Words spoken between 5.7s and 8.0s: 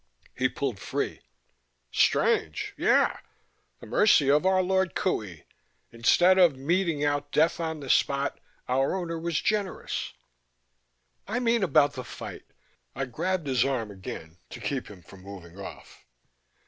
Instead of meting out death on the